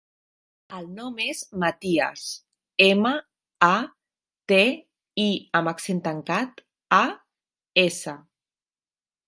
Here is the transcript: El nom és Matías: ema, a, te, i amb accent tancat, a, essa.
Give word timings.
El 0.77 0.85
nom 0.99 1.19
és 1.25 1.41
Matías: 1.63 2.23
ema, 2.85 3.11
a, 3.69 3.77
te, 4.53 4.59
i 5.27 5.29
amb 5.63 5.73
accent 5.75 6.03
tancat, 6.09 6.67
a, 7.01 7.03
essa. 7.89 8.17